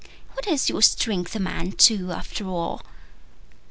What 0.33 0.45
does 0.45 0.67
your 0.67 0.81
strength 0.81 1.35
amount 1.35 1.77
to 1.81 2.11
after 2.11 2.47
all? 2.47 2.81